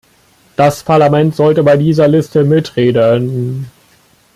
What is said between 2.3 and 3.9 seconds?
mitreden.